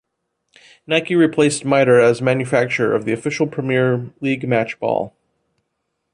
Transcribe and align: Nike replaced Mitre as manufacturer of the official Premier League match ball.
Nike 0.87 1.13
replaced 1.13 1.63
Mitre 1.63 1.99
as 2.01 2.23
manufacturer 2.23 2.95
of 2.95 3.05
the 3.05 3.13
official 3.13 3.45
Premier 3.45 4.11
League 4.19 4.47
match 4.47 4.79
ball. 4.79 5.13